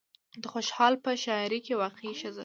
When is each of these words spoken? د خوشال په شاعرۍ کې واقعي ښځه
د 0.41 0.43
خوشال 0.53 0.93
په 1.03 1.11
شاعرۍ 1.23 1.59
کې 1.65 1.79
واقعي 1.83 2.13
ښځه 2.21 2.39